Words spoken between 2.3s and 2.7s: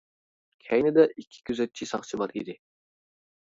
ئىدى.